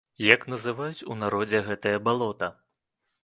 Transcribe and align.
Як 0.35 0.45
называюць 0.53 1.05
у 1.15 1.17
народзе 1.23 1.59
гэтае 1.69 1.93
балота? 2.09 2.47